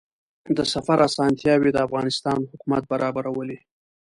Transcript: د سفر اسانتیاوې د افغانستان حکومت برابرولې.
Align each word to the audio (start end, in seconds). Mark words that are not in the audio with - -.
د 0.57 0.59
سفر 0.73 0.97
اسانتیاوې 1.07 1.69
د 1.73 1.77
افغانستان 1.87 2.39
حکومت 2.51 2.83
برابرولې. 2.91 3.57